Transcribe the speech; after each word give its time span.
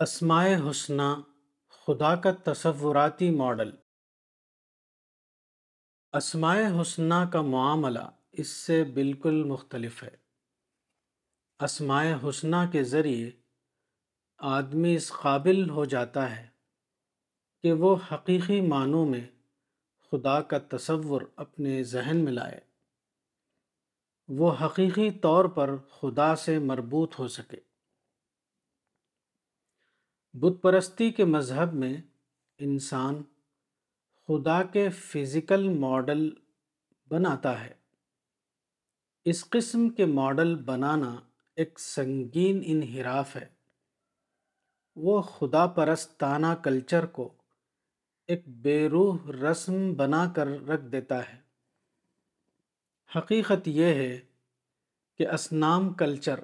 اسماء 0.00 0.46
حسنہ، 0.70 1.20
خدا 1.68 2.16
کا 2.16 2.30
تصوراتی 2.44 3.30
ماڈل۔ 3.30 3.70
اسماء 6.12 6.56
حسنہ 6.82 7.14
کا 7.32 7.42
معاملہ 7.42 7.98
اس 8.32 8.48
سے 8.48 8.84
بالکل 8.84 9.44
مختلف 9.44 10.02
ہے۔ 10.02 10.16
اسماء 11.58 12.04
حسنہ 12.28 12.56
کے 12.72 12.84
ذریعے 12.84 13.30
آدمی 14.38 14.94
اس 14.94 15.12
قابل 15.12 15.70
ہو 15.70 15.84
جاتا 15.84 16.36
ہے 16.36 16.48
کہ 17.62 17.72
وہ 17.72 17.96
حقیقی 18.12 18.60
معنوں 18.60 19.06
میں 19.06 19.28
خدا 20.10 20.42
کا 20.42 20.76
تصور 20.76 21.22
اپنے 21.36 21.82
ذہن 21.82 22.24
میں 22.24 22.32
لائے۔ 22.32 22.60
وہ 24.28 24.54
حقیقی 24.64 25.10
طور 25.10 25.44
پر 25.44 25.76
خدا 25.76 26.36
سے 26.36 26.58
مربوط 26.58 27.18
ہو 27.18 27.28
سکے۔ 27.28 27.69
بت 30.32 30.62
پرستی 30.62 31.10
کے 31.10 31.24
مذہب 31.24 31.74
میں 31.74 31.96
انسان 32.58 33.22
خدا 34.26 34.62
کے 34.62 34.90
فزیکل 34.90 35.68
ماڈل 35.68 36.30
بناتا 37.08 37.64
ہے۔ 37.64 37.74
اس 39.24 39.50
قسم 39.50 39.88
کے 39.88 40.06
ماڈل 40.06 40.54
بنانا 40.54 41.16
ایک 41.56 41.80
سنگین 41.80 42.62
انحراف 42.64 43.36
ہے۔ 43.36 43.46
وہ 44.96 45.22
خدا 45.22 45.66
پرستانہ 45.66 46.46
کلچر 46.64 47.06
کو 47.06 47.32
ایک 48.26 48.48
بے 48.48 48.88
روح 48.88 49.18
رسم 49.30 49.94
بنا 49.94 50.32
کر 50.36 50.46
رکھ 50.46 50.84
دیتا 50.84 51.28
ہے۔ 51.28 51.38
حقیقت 53.16 53.68
یہ 53.68 53.84
ہے 53.84 54.20
کہ 55.18 55.28
اسنام 55.28 55.92
کلچر 55.92 56.40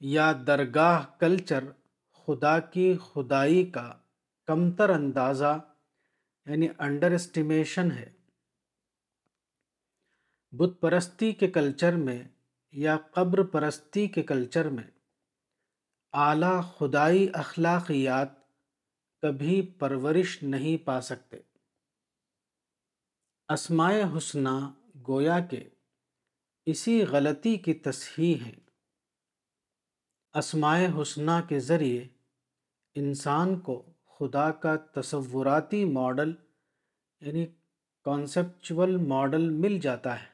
یا 0.00 0.32
درگاہ 0.46 1.06
کلچر 1.18 1.64
خدا 2.28 2.58
کی 2.58 2.96
خدائی 3.12 3.70
کا 3.70 3.94
کمتر 4.46 4.90
اندازہ 4.90 5.74
یعنی 6.46 6.68
انڈر 6.78 7.10
اسٹیمیشن 7.10 7.90
ہے۔ 7.92 8.12
بت 10.50 10.80
پرستی 10.80 11.32
کے 11.32 11.48
کلچر 11.48 11.92
میں 11.92 12.24
یا 12.72 12.96
قبر 13.12 13.42
پرستی 13.42 14.06
کے 14.06 14.22
کلچر 14.22 14.68
میں 14.68 14.90
اعلیٰ 16.12 16.62
خدائی 16.78 17.28
اخلاقیات 17.32 18.28
کبھی 19.22 19.62
پرورش 19.78 20.42
نہیں 20.42 20.86
پا 20.86 21.00
سکتے۔ 21.00 21.36
اسماء 23.48 23.94
حسنہ 24.16 24.72
گویا 25.08 25.40
کے 25.40 25.68
اسی 26.66 27.02
غلطی 27.02 27.56
کی 27.56 27.74
تصحیح 27.74 28.44
ہے۔ 28.46 28.54
اسماء 30.34 31.02
حسنہ 31.02 31.30
کے 31.48 31.60
ذریعے 31.60 32.08
انسان 32.98 33.60
کو 33.60 33.92
خدا 34.18 34.50
کا 34.50 34.76
تصوراتی 34.76 35.84
ماڈل 35.84 36.32
یعنی 37.20 37.46
کانسیپچول 38.04 38.96
ماڈل 38.96 39.50
مل 39.50 39.78
جاتا 39.78 40.22
ہے۔ 40.22 40.26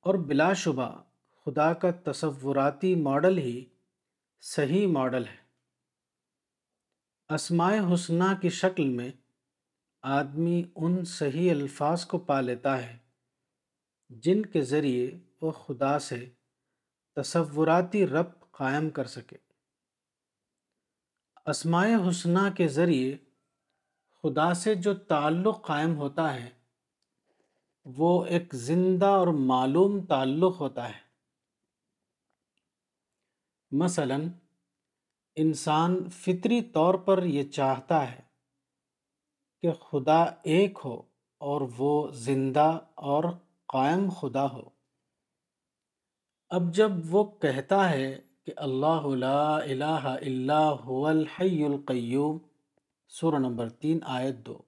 اور 0.00 0.14
بلا 0.14 0.52
شبہ 0.52 1.02
خدا 1.44 1.72
کا 1.72 2.12
تصوراتی 2.12 2.94
ماڈل 2.94 3.38
ہی 3.38 3.64
صحیح 4.40 4.86
ماڈل 4.86 5.24
ہے۔ 5.26 5.44
اسماء 7.34 7.94
حسنہ 7.94 8.24
کی 8.42 8.48
شکل 8.48 8.88
میں 8.88 9.10
آدمی 10.02 10.64
ان 10.74 11.04
صحیح 11.04 11.50
الفاظ 11.50 12.06
کو 12.06 12.18
پا 12.18 12.40
لیتا 12.40 12.82
ہے، 12.82 12.98
جن 14.08 14.46
کے 14.46 14.62
ذریعے 14.62 15.10
وہ 15.40 15.50
خدا 15.50 15.98
سے 15.98 16.30
تصوراتی 17.16 18.06
ربط 18.06 18.44
قائم 18.50 18.90
کر 18.90 19.04
سکے۔ 19.04 19.43
اسماء 21.46 21.86
حسنہ 22.08 22.38
کے 22.56 22.68
ذریعے 22.68 23.16
خدا 24.22 24.54
سے 24.54 24.74
جو 24.74 24.94
تعلق 24.94 25.66
قائم 25.66 25.96
ہوتا 25.96 26.34
ہے، 26.34 26.50
وہ 27.84 28.24
ایک 28.24 28.54
زندہ 28.54 29.06
اور 29.06 29.28
معلوم 29.28 30.06
تعلق 30.06 30.60
ہوتا 30.60 30.88
ہے۔ 30.88 31.00
مثلا، 33.70 34.16
انسان 35.36 36.10
فطری 36.10 36.62
طور 36.62 36.94
پر 36.94 37.22
یہ 37.22 37.50
چاہتا 37.50 38.12
ہے 38.12 38.20
کہ 39.62 39.72
خدا 39.72 40.22
ایک 40.22 40.78
ہو 40.84 41.02
اور 41.38 41.60
وہ 41.78 42.10
زندہ 42.10 42.78
اور 42.94 43.24
قائم 43.66 44.08
خدا 44.08 44.52
ہو۔ 44.52 44.70
اب 46.48 46.62
جب 46.74 46.90
وہ 47.08 47.24
کہتا 47.24 47.90
ہے 47.90 48.20
کہ 48.46 48.52
اللہ 48.56 49.06
لا 49.06 49.56
الہ 49.56 49.84
الا 49.84 50.72
هو 50.72 51.06
الحی 51.06 51.64
القیوم، 51.64 52.38
سورہ 53.08 53.34
نمبر 53.34 53.68
تین، 53.68 53.98
آیت 54.02 54.34
دو۔ 54.34 54.58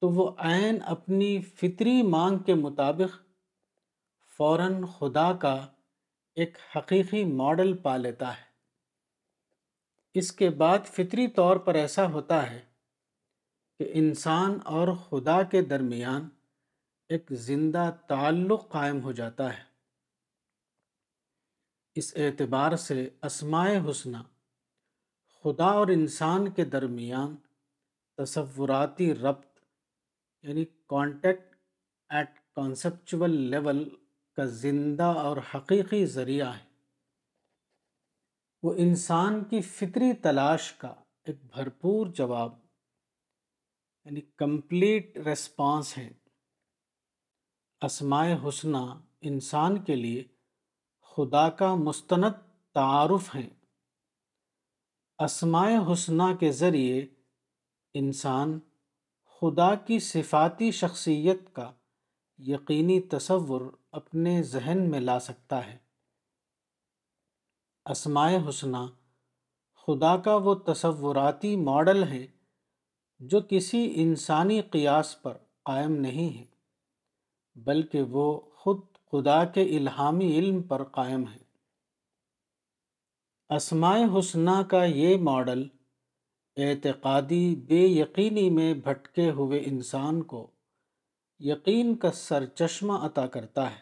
تو 0.00 0.08
وہ 0.08 0.30
عین 0.38 0.78
اپنی 0.86 1.40
فطری 1.40 2.02
مانگ 2.02 2.38
کے 2.38 2.54
مطابق 2.54 3.22
فوراً 4.36 4.84
خدا 4.84 5.32
کا 5.32 5.66
ایک 6.34 6.58
حقیقی 6.76 7.24
ماڈل 7.24 7.76
پا 7.76 7.96
لیتا 7.96 8.32
ہے۔ 8.32 8.50
اس 10.14 10.32
کے 10.32 10.50
بعد 10.50 10.78
فطری 10.84 11.28
طور 11.28 11.56
پر 11.56 11.74
ایسا 11.74 12.06
ہوتا 12.06 12.50
ہے 12.50 12.60
کہ 13.78 13.90
انسان 13.94 14.58
اور 14.64 14.88
خدا 14.88 15.42
کے 15.42 15.62
درمیان 15.62 16.28
ایک 17.08 17.26
زندہ 17.30 17.90
تعلق 18.08 18.68
قائم 18.68 19.02
ہو 19.02 19.12
جاتا 19.12 19.58
ہے۔ 19.58 19.69
اس 21.94 22.12
اعتبار 22.16 22.76
سے 22.76 23.10
اسماء 23.22 23.68
حسنہ، 23.90 24.16
خدا 25.42 25.64
اور 25.64 25.88
انسان 25.88 26.50
کے 26.50 26.64
درمیان 26.64 27.36
تصوراتی 28.16 29.14
ربط 29.14 29.60
یعنی 30.42 30.64
کانٹیکٹ 30.64 31.56
ایٹ 32.08 32.40
کانسیپچول 32.54 33.30
لیول 33.30 33.96
کا 34.36 34.44
زندہ 34.44 35.02
اور 35.02 35.36
حقیقی 35.54 36.06
ذریعہ 36.06 36.58
ہے۔ 36.58 36.64
وہ 38.62 38.74
انسان 38.76 39.44
کی 39.44 39.60
فطری 39.60 40.12
تلاش 40.12 40.72
کا 40.72 40.94
ایک 41.24 41.36
بھرپور 41.44 42.06
جواب 42.06 42.52
یعنی 44.04 44.20
کمپلیٹ 44.20 45.18
ریسپانس 45.18 45.98
ہے۔ 45.98 46.10
اسماء 47.82 48.28
حسنہ 48.48 49.00
انسان 49.20 49.84
کے 49.84 49.94
لیے 49.94 50.24
خدا 51.20 51.50
کا 51.50 51.74
مستند 51.74 52.32
تعارف 52.74 53.34
ہیں۔ 53.34 53.50
اسماء 55.18 55.92
حسنہ 55.92 56.22
کے 56.40 56.52
ذریعے 56.52 57.06
انسان 57.94 58.60
خدا 59.40 59.74
کی 59.74 59.98
صفاتی 59.98 60.70
شخصیت 60.70 61.40
کا 61.52 61.72
یقینی 62.38 63.00
تصور 63.00 63.60
اپنے 63.92 64.42
ذہن 64.42 64.90
میں 64.90 65.00
لا 65.00 65.18
سکتا 65.18 65.66
ہے۔ 65.66 65.76
اسماء 67.86 68.30
حسنہ 68.48 68.86
خدا 69.86 70.16
کا 70.16 70.36
وہ 70.36 70.54
تصوراتی 70.54 71.56
ماڈل 71.56 72.04
ہے 72.04 72.26
جو 73.18 73.40
کسی 73.48 73.92
انسانی 73.94 74.60
قیاس 74.60 75.22
پر 75.22 75.36
قائم 75.62 75.92
نہیں 75.92 76.38
ہے 76.38 76.44
بلکہ 77.54 78.02
وہ 78.02 78.40
خود 78.62 78.80
خدا 79.12 79.44
کے 79.44 79.62
الہامی 79.62 80.38
علم 80.38 80.62
پر 80.62 80.84
قائم 80.84 81.24
ہے۔ 81.28 81.38
اسماء 83.56 83.98
حسنہ 84.18 84.62
کا 84.70 84.84
یہ 84.84 85.16
ماڈل 85.16 85.68
اعتقادی 86.56 87.56
بے 87.56 87.86
یقینی 87.86 88.50
میں 88.50 88.74
بھٹکے 88.74 89.30
ہوئے 89.30 89.62
انسان 89.66 90.22
کو 90.22 90.50
یقین 91.38 91.96
کا 91.96 92.12
سر 92.12 92.46
چشمہ 92.46 92.92
عطا 92.92 93.26
کرتا 93.26 93.70
ہے۔ 93.70 93.80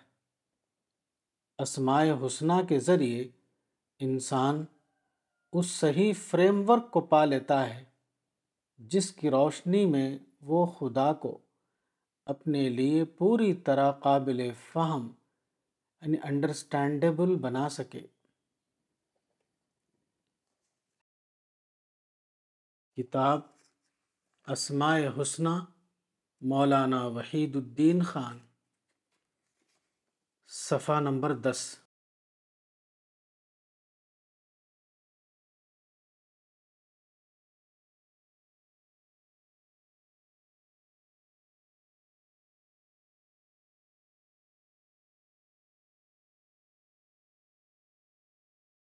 اسماء 1.58 2.04
حسنہ 2.26 2.52
کے 2.68 2.78
ذریعے 2.78 3.28
انسان 3.98 4.64
اس 5.52 5.66
صحیح 5.66 6.12
فریم 6.26 6.70
ورک 6.70 6.90
کو 6.90 7.00
پا 7.00 7.24
لیتا 7.24 7.74
ہے 7.74 7.84
جس 8.76 9.12
کی 9.12 9.30
روشنی 9.30 9.86
میں 9.86 10.18
وہ 10.40 10.66
خدا 10.66 11.12
کو 11.12 11.38
اپنے 12.28 12.68
لیے 12.68 13.04
پوری 13.04 13.54
طرح 13.54 13.92
قابل 13.92 14.50
فہم 14.72 15.12
یعنی 16.00 16.16
انڈرسٹینڈیبل 16.22 17.36
بنا 17.36 17.68
سکے۔ 17.68 18.06
کتاب 22.96 23.40
اسماء 24.46 24.98
حسنہ 25.22 25.48
مولانا 26.40 27.06
وحید 27.06 27.56
الدین 27.56 28.02
خان، 28.02 28.38
صفحہ 30.48 31.00
نمبر 31.00 31.34
دس۔ 31.34 31.87